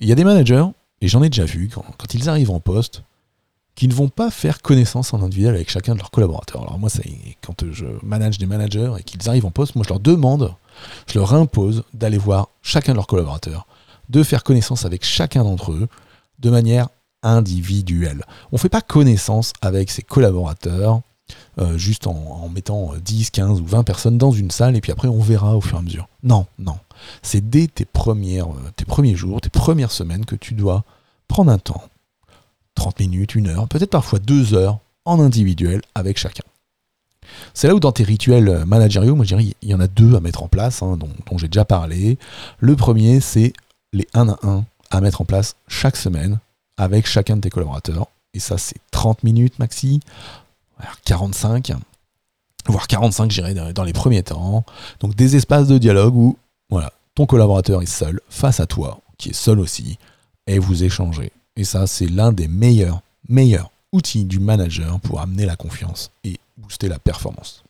Il 0.00 0.08
y 0.08 0.12
a 0.12 0.14
des 0.14 0.24
managers, 0.24 0.64
et 1.00 1.08
j'en 1.08 1.22
ai 1.22 1.28
déjà 1.28 1.44
vu, 1.44 1.68
quand, 1.68 2.14
ils 2.14 2.28
arrivent 2.28 2.50
en 2.50 2.60
poste, 2.60 3.02
qui 3.74 3.86
ne 3.86 3.94
vont 3.94 4.08
pas 4.08 4.30
faire 4.30 4.60
connaissance 4.60 5.12
en 5.12 5.22
individuel 5.22 5.54
avec 5.54 5.70
chacun 5.70 5.94
de 5.94 5.98
leurs 5.98 6.10
collaborateurs. 6.10 6.62
Alors 6.62 6.78
moi, 6.78 6.88
quand 7.42 7.70
je 7.70 7.86
manage 8.02 8.38
des 8.38 8.46
managers 8.46 8.92
et 8.98 9.02
qu'ils 9.02 9.28
arrivent 9.28 9.46
en 9.46 9.50
poste, 9.50 9.76
moi 9.76 9.84
je 9.84 9.90
leur 9.90 10.00
demande, 10.00 10.54
je 11.06 11.18
leur 11.18 11.32
impose 11.34 11.84
d'aller 11.92 12.18
voir 12.18 12.48
chacun 12.62 12.92
de 12.92 12.96
leurs 12.96 13.06
collaborateurs, 13.06 13.66
de 14.08 14.22
faire 14.22 14.42
connaissance 14.42 14.84
avec 14.84 15.04
chacun 15.04 15.44
d'entre 15.44 15.72
eux 15.72 15.88
de 16.40 16.50
manière 16.50 16.88
individuelle. 17.22 18.24
On 18.52 18.56
ne 18.56 18.60
fait 18.60 18.68
pas 18.68 18.80
connaissance 18.80 19.52
avec 19.60 19.90
ses 19.90 20.02
collaborateurs 20.02 21.02
euh, 21.58 21.76
juste 21.76 22.06
en, 22.06 22.48
mettant 22.48 22.92
10, 23.04 23.30
15 23.30 23.60
ou 23.60 23.66
20 23.66 23.82
personnes 23.82 24.16
dans 24.16 24.30
une 24.30 24.50
salle 24.50 24.76
et 24.76 24.80
puis 24.80 24.92
après 24.92 25.08
on 25.08 25.18
verra 25.18 25.56
au 25.56 25.60
fur 25.60 25.76
et 25.76 25.80
à 25.80 25.82
mesure. 25.82 26.08
Non, 26.22 26.46
non. 26.58 26.78
C'est 27.22 27.48
dès 27.50 27.66
tes, 27.66 27.84
premières, 27.84 28.48
euh, 28.48 28.70
tes 28.76 28.84
premiers 28.84 29.16
jours, 29.16 29.40
tes 29.40 29.50
premières 29.50 29.90
semaines 29.90 30.24
que 30.24 30.36
tu 30.36 30.54
dois 30.54 30.84
prendre 31.26 31.50
un 31.50 31.58
temps, 31.58 31.82
30 32.76 33.00
minutes, 33.00 33.34
une 33.34 33.48
heure, 33.48 33.68
peut-être 33.68 33.90
parfois 33.90 34.18
deux 34.18 34.54
heures 34.54 34.78
en 35.04 35.20
individuel 35.20 35.82
avec 35.94 36.18
chacun. 36.18 36.44
C'est 37.52 37.68
là 37.68 37.74
où 37.74 37.80
dans 37.80 37.92
tes 37.92 38.04
rituels 38.04 38.64
managériaux, 38.64 39.14
moi 39.14 39.24
je 39.24 39.34
dirais, 39.34 39.54
il 39.60 39.68
y 39.68 39.74
en 39.74 39.80
a 39.80 39.88
deux 39.88 40.14
à 40.14 40.20
mettre 40.20 40.42
en 40.42 40.48
place, 40.48 40.82
hein, 40.82 40.96
dont, 40.96 41.10
dont 41.30 41.38
j'ai 41.38 41.48
déjà 41.48 41.64
parlé. 41.64 42.18
Le 42.58 42.74
premier, 42.76 43.20
c'est 43.20 43.52
les 43.92 44.06
1 44.14 44.28
à 44.28 44.38
1 44.42 44.64
à 44.90 45.00
mettre 45.00 45.20
en 45.20 45.24
place 45.24 45.56
chaque 45.66 45.96
semaine 45.96 46.38
avec 46.78 47.06
chacun 47.06 47.36
de 47.36 47.42
tes 47.42 47.50
collaborateurs. 47.50 48.06
Et 48.32 48.40
ça, 48.40 48.56
c'est 48.56 48.78
30 48.90 49.24
minutes 49.24 49.58
maxi, 49.58 50.00
45, 51.04 51.72
voire 52.66 52.86
45, 52.86 53.30
j'irai 53.30 53.54
dans 53.54 53.84
les 53.84 53.92
premiers 53.92 54.22
temps. 54.22 54.64
Donc 55.00 55.14
des 55.14 55.36
espaces 55.36 55.66
de 55.66 55.76
dialogue 55.76 56.16
où 56.16 56.38
voilà, 56.70 56.92
ton 57.14 57.26
collaborateur 57.26 57.82
est 57.82 57.86
seul 57.86 58.20
face 58.30 58.60
à 58.60 58.66
toi, 58.66 59.00
qui 59.18 59.30
est 59.30 59.34
seul 59.34 59.58
aussi, 59.58 59.98
et 60.46 60.58
vous 60.58 60.84
échangez. 60.84 61.32
Et 61.56 61.64
ça, 61.64 61.86
c'est 61.86 62.06
l'un 62.06 62.32
des 62.32 62.46
meilleurs, 62.46 63.02
meilleurs 63.28 63.70
outils 63.92 64.24
du 64.24 64.38
manager 64.38 65.00
pour 65.00 65.20
amener 65.20 65.46
la 65.46 65.56
confiance 65.56 66.10
et 66.24 66.38
booster 66.56 66.88
la 66.88 66.98
performance. 66.98 67.64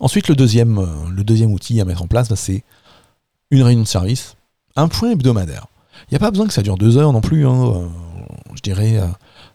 Ensuite, 0.00 0.28
le 0.28 0.36
deuxième, 0.36 0.78
euh, 0.78 1.10
le 1.10 1.24
deuxième 1.24 1.52
outil 1.52 1.80
à 1.80 1.84
mettre 1.84 2.02
en 2.02 2.06
place, 2.06 2.28
bah, 2.28 2.36
c'est 2.36 2.62
une 3.50 3.62
réunion 3.62 3.82
de 3.82 3.88
service, 3.88 4.36
un 4.76 4.88
point 4.88 5.10
hebdomadaire. 5.10 5.66
Il 6.10 6.14
n'y 6.14 6.16
a 6.16 6.20
pas 6.20 6.30
besoin 6.30 6.46
que 6.46 6.52
ça 6.52 6.62
dure 6.62 6.76
deux 6.76 6.96
heures 6.96 7.12
non 7.12 7.20
plus. 7.20 7.46
Hein, 7.46 7.66
euh, 7.66 7.86
je 8.54 8.62
dirais, 8.62 8.96
euh, 8.96 9.06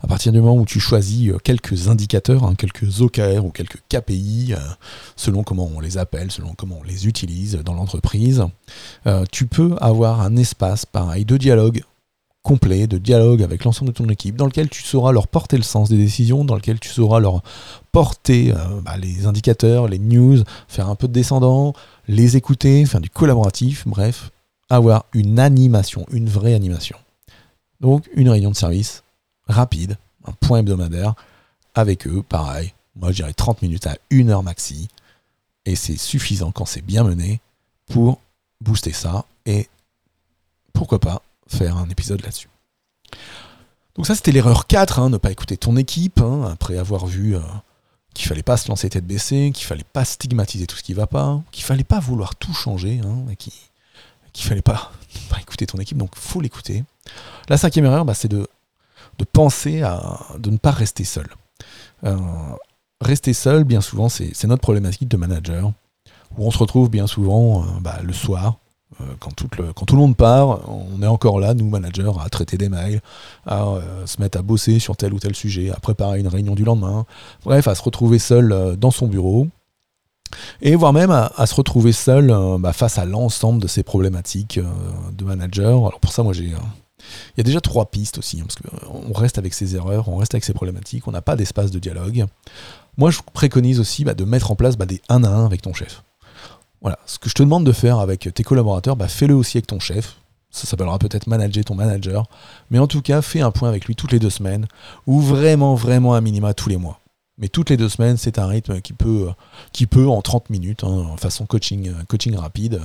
à 0.02 0.08
partir 0.08 0.32
du 0.32 0.40
moment 0.40 0.56
où 0.56 0.66
tu 0.66 0.80
choisis 0.80 1.32
quelques 1.44 1.88
indicateurs, 1.88 2.44
hein, 2.44 2.56
quelques 2.56 3.02
OKR 3.02 3.44
ou 3.44 3.50
quelques 3.50 3.82
KPI, 3.90 4.54
selon 5.16 5.44
comment 5.44 5.70
on 5.76 5.80
les 5.80 5.98
appelle, 5.98 6.32
selon 6.32 6.54
comment 6.54 6.80
on 6.82 6.84
les 6.84 7.08
utilise 7.08 7.56
dans 7.64 7.74
l'entreprise, 7.74 8.44
tu 9.32 9.46
peux 9.48 9.76
avoir 9.80 10.22
un 10.22 10.36
espace 10.36 10.86
pareil 10.86 11.26
de 11.26 11.38
dialogue 11.38 11.84
complet 12.44 12.88
de 12.88 12.98
dialogue 12.98 13.42
avec 13.42 13.64
l'ensemble 13.64 13.92
de 13.92 13.98
ton 13.98 14.10
équipe, 14.10 14.36
dans 14.36 14.46
lequel 14.46 14.70
tu 14.70 14.84
sauras 14.84 15.14
leur 15.14 15.28
porter 15.28 15.56
le 15.56 15.64
sens 15.64 15.90
des 15.90 15.98
décisions, 15.98 16.44
dans 16.44 16.56
lequel 16.56 16.80
tu 16.80 16.90
sauras 16.90 17.20
leur 17.20 17.42
porter 17.92 18.52
euh, 18.52 18.82
bah, 18.82 18.98
les 18.98 19.26
indicateurs, 19.26 19.88
les 19.88 19.98
news, 19.98 20.44
faire 20.68 20.90
un 20.90 20.96
peu 20.96 21.08
de 21.08 21.14
descendant, 21.14 21.74
les 22.08 22.36
écouter, 22.36 22.86
faire 22.86 23.00
du 23.00 23.10
collaboratif, 23.10 23.88
bref, 23.88 24.30
avoir 24.75 25.06
une 25.13 25.39
animation, 25.39 26.06
une 26.12 26.27
vraie 26.27 26.56
animation. 26.56 26.98
Donc 27.80 28.10
une 28.15 28.30
réunion 28.30 28.50
de 28.50 28.56
service 28.56 29.03
rapide, 29.48 29.98
un 30.25 30.32
point 30.32 30.60
hebdomadaire, 30.60 31.13
avec 31.75 32.08
eux, 32.08 32.24
pareil, 32.27 32.74
moi 32.96 33.12
je 33.12 33.18
dirais 33.18 33.34
30 33.34 33.62
minutes 33.62 33.86
à 33.86 33.98
1 34.12 34.30
heure 34.30 34.42
maxi, 34.42 34.88
et 35.65 35.75
c'est 35.75 35.98
suffisant 35.98 36.51
quand 36.51 36.65
c'est 36.65 36.82
bien 36.82 37.03
mené 37.03 37.39
pour 37.88 38.20
booster 38.62 38.94
ça, 38.94 39.25
et 39.46 39.70
pourquoi 40.74 41.00
pas 41.00 41.22
faire 41.48 41.77
un 41.77 41.89
épisode 41.89 42.22
là-dessus. 42.22 42.50
Donc 43.96 44.08
ça 44.08 44.15
c'était 44.15 44.32
l'erreur 44.32 44.65
4, 44.65 44.98
hein, 44.98 45.10
ne 45.12 45.18
pas 45.18 45.32
écouter 45.32 45.58
ton 45.58 45.77
équipe, 45.77 46.20
hein, 46.20 46.50
après 46.51 46.77
avoir 46.77 47.06
vu 47.06 47.36
euh, 47.36 47.42
qu'il 48.15 48.27
fallait 48.27 48.42
pas 48.42 48.58
se 48.58 48.70
lancer 48.70 48.89
tête 48.89 49.06
baissée, 49.06 49.51
qu'il 49.53 49.68
fallait 49.68 49.84
pas 49.84 50.03
stigmatiser 50.03 50.65
tout 50.65 50.77
ce 50.77 50.84
qui 50.84 50.94
va 50.94 51.06
pas, 51.06 51.42
qu'il 51.51 51.63
fallait 51.63 51.84
pas 51.84 52.00
vouloir 52.00 52.36
tout 52.36 52.53
changer, 52.53 53.01
hein, 53.06 53.25
et 53.30 53.36
qu'il 54.34 54.48
fallait 54.48 54.62
pas, 54.62 54.92
écouter 55.40 55.66
ton 55.66 55.78
équipe, 55.78 55.98
donc 55.98 56.16
faut 56.16 56.42
l'écouter. 56.42 56.84
La 57.50 57.58
cinquième 57.58 57.86
erreur, 57.86 58.06
bah, 58.06 58.13
c'est 58.13 58.28
de, 58.28 58.48
penser 59.32 59.84
à 59.84 60.20
de 60.38 60.50
ne 60.50 60.58
pas 60.58 60.72
rester 60.72 61.04
seul. 61.04 61.28
Euh, 62.04 62.18
rester 63.00 63.34
seul, 63.34 63.63
bien 63.63 63.82
souvent, 63.82 64.10
c'est 64.10 64.44
notre 64.46 64.62
problématique 64.62 65.08
de 65.08 65.18
manager, 65.18 65.72
où 66.38 66.46
on 66.46 66.52
se 66.52 66.58
retrouve 66.58 66.90
bien 66.90 67.08
souvent 67.08 67.62
euh, 67.62 67.66
bah, 67.80 68.00
le 68.04 68.13
soir, 68.13 68.58
euh, 69.02 69.06
quand 69.20 69.32
tout, 69.36 69.48
le, 69.58 69.72
quand 69.72 69.86
tout 69.86 69.96
le 69.96 70.02
monde 70.02 70.18
part, 70.18 70.70
on 70.70 71.02
est 71.02 71.08
encore 71.08 71.40
là, 71.40 71.54
nous, 71.54 71.70
managers, 71.70 72.12
à 72.20 72.30
traiter 72.30 72.58
des 72.58 72.70
mails, 72.70 73.02
à 73.46 73.66
se 74.06 74.20
mettre 74.22 74.40
à 74.40 74.42
bosser 74.42 74.80
sur 74.80 74.98
tel 74.98 75.13
ou 75.13 75.20
tel 75.20 75.36
sujet, 75.36 75.70
à 75.70 75.80
préparer 75.80 76.20
une 76.20 76.28
réunion 76.28 76.56
du 76.56 76.63
lendemain, 76.63 77.06
bref, 77.44 77.68
à 77.68 77.75
se 77.75 77.82
retrouver 77.82 78.20
seul 78.20 78.75
dans 78.78 78.92
son 78.92 79.08
bureau, 79.08 79.48
et 80.62 80.75
voire 80.75 80.94
même 80.94 81.12
à, 81.12 81.46
se 81.46 81.56
retrouver 81.56 81.92
seul 81.92 82.34
bah, 82.60 82.74
face 82.74 82.98
à 82.98 83.06
l'ensemble 83.06 83.62
de 83.62 83.68
ces 83.68 83.84
problématiques 83.84 84.60
de 85.18 85.25
manager. 85.25 85.88
Alors 85.88 86.00
pour 86.00 86.12
ça, 86.12 86.24
moi, 86.24 86.34
j'ai... 86.34 86.46
il 86.46 87.38
y 87.38 87.42
a 87.42 87.44
déjà 87.44 87.62
trois 87.62 87.86
pistes 87.86 88.18
aussi, 88.18 88.42
hein, 88.42 88.46
parce 88.48 88.58
qu'on 88.58 89.13
reste 89.13 89.38
avec 89.38 89.54
ses 89.54 89.75
erreurs, 89.75 90.08
on 90.10 90.18
reste 90.18 90.34
avec 90.34 90.44
ses 90.44 90.54
problématiques, 90.54 91.08
on 91.08 91.12
n'a 91.12 91.22
pas 91.22 91.36
d'espace 91.36 91.72
de 91.72 91.80
dialogue. 91.80 92.25
Moi, 92.98 93.12
je 93.12 93.20
préconise 93.34 93.80
aussi 93.80 94.04
bah, 94.04 94.13
de 94.13 94.24
mettre 94.24 94.52
en 94.52 94.56
place 94.56 94.78
bah, 94.78 94.86
des 94.86 95.02
1 95.10 95.24
à 95.24 95.30
1 95.30 95.46
avec 95.46 95.62
ton 95.62 95.74
chef. 95.74 96.04
Voilà, 96.82 97.00
ce 97.06 97.18
que 97.18 97.30
je 97.30 97.34
te 97.34 97.42
demande 97.44 97.66
de 97.66 97.72
faire 97.72 98.00
avec 98.00 98.30
tes 98.34 98.44
collaborateurs, 98.44 98.98
fais-le 99.08 99.34
aussi 99.34 99.58
avec 99.58 99.68
ton 99.68 99.80
chef. 99.80 100.18
Ça 100.52 100.68
s'appellera 100.68 101.00
peut-être 101.00 101.28
manager 101.28 101.66
ton 101.66 101.75
manager. 101.75 102.25
Mais 102.70 102.78
en 102.78 102.88
tout 102.88 103.02
cas, 103.02 103.22
fais 103.22 103.42
un 103.42 103.52
point 103.52 103.70
avec 103.70 103.86
lui 103.86 103.96
toutes 103.96 104.12
les 104.12 104.20
deux 104.20 104.30
semaines, 104.30 104.68
ou 105.08 105.20
vraiment, 105.20 105.75
vraiment 105.75 106.13
un 106.13 106.22
minima 106.22 106.54
tous 106.54 106.70
les 106.70 106.78
mois. 106.78 107.00
Mais 107.38 107.48
toutes 107.48 107.70
les 107.70 107.78
deux 107.78 107.90
semaines, 107.90 108.18
c'est 108.18 108.38
un 108.38 108.48
rythme 108.48 108.80
qui 108.82 108.94
peut, 108.94 110.08
en 110.08 110.22
30 110.22 110.50
minutes, 110.50 110.84
hein, 110.84 111.08
en 111.12 111.18
façon 111.18 111.46
coaching, 111.46 111.92
coaching 112.08 112.36
rapide, 112.36 112.82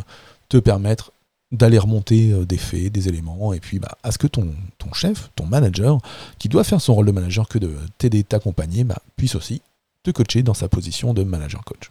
te 0.48 0.56
permettre 0.56 1.12
d'aller 1.52 1.78
remonter 1.78 2.32
euh, 2.32 2.44
des 2.44 2.58
faits, 2.58 2.92
des 2.92 3.08
éléments, 3.08 3.52
et 3.52 3.60
puis 3.60 3.78
bah, 3.78 3.96
à 4.02 4.12
ce 4.12 4.18
que 4.18 4.26
ton, 4.26 4.52
chef, 4.92 5.30
ton 5.36 5.46
manager, 5.46 5.98
qui 6.38 6.48
doit 6.48 6.64
faire 6.64 6.80
son 6.80 6.94
rôle 6.94 7.06
de 7.06 7.12
manager 7.12 7.48
que 7.48 7.58
de 7.58 7.74
t'aider, 7.98 8.22
t'accompagner, 8.24 8.84
bah, 8.84 8.98
puisse 9.16 9.34
aussi 9.34 9.62
te 10.02 10.10
coacher 10.10 10.42
dans 10.42 10.54
sa 10.54 10.68
position 10.68 11.14
de 11.14 11.22
manager 11.24 11.64
coach. 11.64 11.90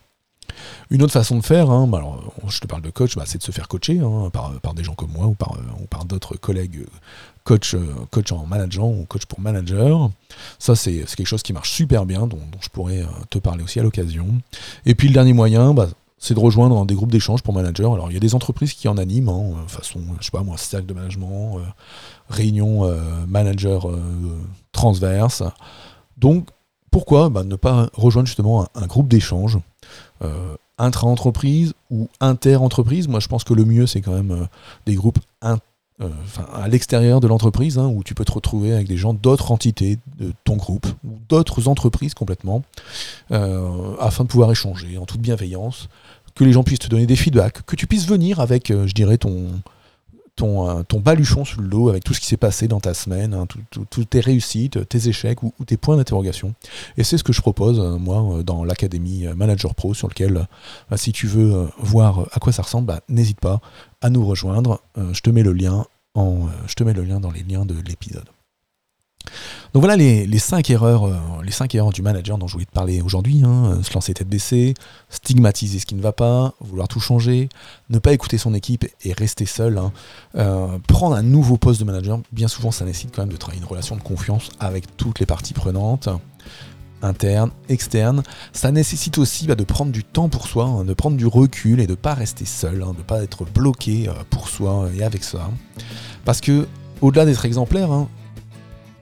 Une 0.89 1.03
autre 1.03 1.13
façon 1.13 1.37
de 1.37 1.43
faire, 1.43 1.69
hein, 1.69 1.87
bah, 1.87 2.03
je 2.47 2.59
te 2.59 2.67
parle 2.67 2.81
de 2.81 2.89
coach, 2.89 3.15
c'est 3.25 3.37
de 3.37 3.43
se 3.43 3.51
faire 3.51 3.67
coacher 3.67 3.99
hein, 3.99 4.29
par, 4.31 4.73
des 4.73 4.83
gens 4.83 4.95
comme 4.95 5.11
moi 5.11 5.25
ou 5.25 5.33
par, 5.33 5.57
par 5.89 6.05
d'autres 6.05 6.35
collègues 6.37 6.85
coach, 7.47 7.75
euh, 7.75 7.79
coach 8.11 8.31
en 8.33 8.45
manageant 8.45 8.89
ou 8.89 9.05
coach 9.05 9.25
pour 9.25 9.39
manager. 9.39 10.11
Ça, 10.59 10.75
c'est 10.75 11.05
quelque 11.15 11.25
chose 11.25 11.43
qui 11.43 11.53
marche 11.53 11.71
super 11.71 12.05
bien, 12.05 12.27
dont, 12.27 12.41
je 12.59 12.67
pourrais 12.67 12.99
euh, 12.99 13.07
te 13.29 13.39
parler 13.39 13.63
aussi 13.63 13.79
à 13.79 13.83
l'occasion. 13.83 14.27
Et 14.85 14.95
puis 14.95 15.07
le 15.07 15.13
dernier 15.13 15.31
moyen, 15.31 15.73
bah, 15.73 15.87
c'est 16.17 16.33
de 16.33 16.39
rejoindre 16.39 16.85
des 16.85 16.93
groupes 16.93 17.11
d'échange 17.11 17.41
pour 17.43 17.53
managers. 17.53 17.85
Alors 17.85 18.11
il 18.11 18.15
y 18.15 18.17
a 18.17 18.19
des 18.19 18.35
entreprises 18.35 18.73
qui 18.73 18.89
en 18.89 18.97
animent, 18.97 19.29
hein, 19.29 19.65
façon, 19.67 20.01
je 20.19 20.25
sais 20.25 20.31
pas 20.31 20.43
moi, 20.43 20.57
cercle 20.57 20.87
de 20.87 20.93
management, 20.93 21.59
euh, 21.59 21.61
réunion 22.29 22.91
manager 23.27 23.87
transverse. 24.73 25.43
Donc 26.17 26.49
pourquoi 26.91 27.29
ne 27.29 27.55
pas 27.55 27.89
rejoindre 27.93 28.27
justement 28.27 28.67
un 28.73 28.87
groupe 28.87 29.07
d'échange 29.07 29.59
euh, 30.23 30.55
intra-entreprise 30.77 31.73
ou 31.91 32.09
inter-entreprise? 32.19 33.07
Moi, 33.07 33.19
je 33.19 33.27
pense 33.27 33.43
que 33.43 33.53
le 33.53 33.65
mieux, 33.65 33.85
c'est 33.87 34.01
quand 34.01 34.13
même 34.13 34.31
euh, 34.31 34.45
des 34.85 34.95
groupes 34.95 35.19
euh, 36.01 36.09
à 36.53 36.67
l'extérieur 36.67 37.19
de 37.19 37.27
l'entreprise, 37.27 37.77
hein, 37.77 37.87
où 37.87 38.03
tu 38.03 38.13
peux 38.13 38.25
te 38.25 38.31
retrouver 38.31 38.73
avec 38.73 38.87
des 38.87 38.97
gens 38.97 39.13
d'autres 39.13 39.51
entités 39.51 39.97
de 40.19 40.31
ton 40.43 40.55
groupe, 40.55 40.87
ou 41.03 41.17
d'autres 41.29 41.67
entreprises 41.67 42.13
complètement, 42.13 42.63
afin 43.29 44.23
de 44.23 44.29
pouvoir 44.29 44.51
échanger 44.51 44.97
en 44.97 45.05
toute 45.05 45.21
bienveillance, 45.21 45.89
que 46.35 46.43
les 46.43 46.51
gens 46.51 46.63
puissent 46.63 46.79
te 46.79 46.87
donner 46.87 47.07
des 47.07 47.15
feedbacks, 47.15 47.63
que 47.65 47.75
tu 47.75 47.87
puisses 47.87 48.07
venir 48.07 48.39
avec, 48.39 48.67
je 48.69 48.93
dirais, 48.93 49.17
ton, 49.17 49.47
ton, 50.37 50.69
euh, 50.69 50.83
ton 50.83 51.01
baluchon 51.01 51.43
sous 51.43 51.59
le 51.59 51.67
dos 51.67 51.89
avec 51.89 52.05
tout 52.05 52.13
ce 52.13 52.21
qui 52.21 52.27
s'est 52.27 52.37
passé 52.37 52.69
dans 52.69 52.79
ta 52.79 52.93
semaine, 52.93 53.33
hein, 53.33 53.45
toutes 53.89 54.09
tes 54.09 54.21
réussites, 54.21 54.87
tes 54.87 55.09
échecs 55.09 55.43
ou, 55.43 55.51
tes 55.65 55.75
points 55.75 55.97
d'interrogation. 55.97 56.53
Et 56.95 57.03
c'est 57.03 57.17
ce 57.17 57.23
que 57.23 57.33
je 57.33 57.41
propose, 57.41 57.79
euh, 57.79 57.97
moi, 57.97 58.37
euh, 58.37 58.43
dans 58.43 58.63
l'Académie 58.63 59.25
Manager 59.35 59.75
Pro, 59.75 59.93
sur 59.93 60.07
lequel, 60.07 60.47
si 60.95 61.11
tu 61.11 61.27
veux 61.27 61.67
voir 61.77 62.27
à 62.31 62.39
quoi 62.39 62.53
ça 62.53 62.61
ressemble, 62.61 62.87
bah, 62.87 63.01
n'hésite 63.09 63.41
pas 63.41 63.59
à 64.01 64.09
nous 64.09 64.25
rejoindre. 64.25 64.79
je 64.95 65.19
te 65.21 65.29
mets 65.29 65.43
le 65.43 65.51
lien 65.53 65.85
dans 67.19 67.31
les 67.31 67.43
liens 67.43 67.65
de 67.65 67.75
l'épisode. 67.85 68.29
Donc 69.73 69.81
voilà 69.81 69.95
les, 69.95 70.25
les, 70.25 70.39
cinq 70.39 70.69
erreurs, 70.69 71.05
euh, 71.05 71.15
les 71.43 71.51
cinq 71.51 71.75
erreurs 71.75 71.91
du 71.91 72.01
manager 72.01 72.37
dont 72.37 72.47
je 72.47 72.53
voulais 72.53 72.65
te 72.65 72.71
parler 72.71 73.01
aujourd'hui. 73.01 73.41
Hein. 73.43 73.79
Se 73.83 73.93
lancer 73.93 74.13
tête 74.13 74.27
baissée, 74.27 74.73
stigmatiser 75.09 75.79
ce 75.79 75.85
qui 75.85 75.95
ne 75.95 76.01
va 76.01 76.13
pas, 76.13 76.53
vouloir 76.59 76.87
tout 76.87 76.99
changer, 76.99 77.49
ne 77.89 77.99
pas 77.99 78.13
écouter 78.13 78.37
son 78.37 78.53
équipe 78.53 78.85
et 79.03 79.13
rester 79.13 79.45
seul. 79.45 79.77
Hein. 79.77 79.91
Euh, 80.35 80.77
prendre 80.87 81.15
un 81.15 81.23
nouveau 81.23 81.57
poste 81.57 81.79
de 81.79 81.85
manager, 81.85 82.19
bien 82.31 82.47
souvent 82.47 82.71
ça 82.71 82.85
nécessite 82.85 83.15
quand 83.15 83.21
même 83.21 83.31
de 83.31 83.37
travailler 83.37 83.61
une 83.61 83.67
relation 83.67 83.95
de 83.95 84.01
confiance 84.01 84.49
avec 84.59 84.97
toutes 84.97 85.19
les 85.19 85.25
parties 85.25 85.53
prenantes 85.53 86.09
interne, 87.01 87.51
externe. 87.69 88.23
Ça 88.53 88.71
nécessite 88.71 89.17
aussi 89.17 89.47
bah, 89.47 89.55
de 89.55 89.63
prendre 89.63 89.91
du 89.91 90.03
temps 90.03 90.29
pour 90.29 90.47
soi, 90.47 90.65
hein, 90.65 90.83
de 90.83 90.93
prendre 90.93 91.17
du 91.17 91.27
recul 91.27 91.79
et 91.79 91.85
de 91.85 91.91
ne 91.91 91.95
pas 91.95 92.13
rester 92.13 92.45
seul, 92.45 92.79
de 92.79 92.85
ne 92.85 93.03
pas 93.03 93.23
être 93.23 93.45
bloqué 93.45 94.07
euh, 94.07 94.13
pour 94.29 94.49
soi 94.49 94.89
et 94.95 95.03
avec 95.03 95.23
ça. 95.23 95.49
Parce 96.25 96.41
que, 96.41 96.67
au-delà 97.01 97.25
d'être 97.25 97.45
exemplaire, 97.45 97.91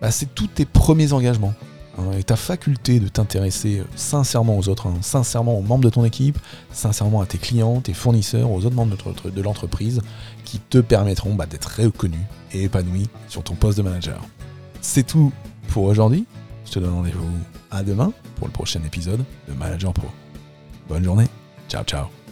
bah, 0.06 0.12
c'est 0.12 0.36
tous 0.36 0.46
tes 0.46 0.66
premiers 0.66 1.14
engagements. 1.14 1.56
Hein, 1.98 2.12
et 2.16 2.24
ta 2.24 2.36
faculté 2.36 3.00
de 3.00 3.08
t'intéresser 3.08 3.80
euh, 3.80 3.86
sincèrement 3.96 4.56
aux 4.56 4.70
autres, 4.70 4.86
hein, 4.86 5.00
sincèrement 5.02 5.58
aux 5.58 5.64
membres 5.64 5.84
de 5.84 5.90
ton 5.90 6.06
équipe, 6.06 6.38
sincèrement 6.72 7.22
à 7.22 7.26
tes 7.26 7.40
clients, 7.40 7.82
tes 7.82 7.96
fournisseurs, 7.96 8.52
aux 8.52 8.64
autres 8.66 8.76
membres 8.76 8.96
de, 9.32 9.42
l'entreprise, 9.42 10.02
qui 10.44 10.60
te 10.60 10.78
permettront 10.78 11.34
bah, 11.34 11.48
d'être 11.48 11.82
reconnu 11.82 12.20
et 12.52 12.66
épanoui 12.66 13.10
sur 13.30 13.42
ton 13.42 13.56
poste 13.56 13.80
de 13.80 13.84
manager. 13.84 14.22
C'est 14.80 15.08
tout 15.08 15.34
pour 15.70 15.86
aujourd'hui. 15.86 16.28
Je 16.68 16.74
te 16.74 16.78
donne 16.78 16.94
rendez-vous 16.94 17.26
à 17.72 17.82
demain 17.82 18.14
pour 18.36 18.46
le 18.46 18.54
prochain 18.54 18.82
épisode 18.86 19.24
de 19.48 19.54
Manager 19.56 19.92
Pro. 19.92 20.10
Bonne 20.88 21.04
journée. 21.04 21.26
Ciao, 21.68 21.84
ciao. 21.84 22.25